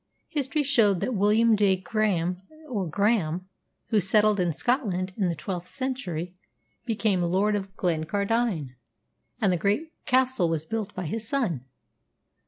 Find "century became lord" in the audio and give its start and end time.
5.67-7.55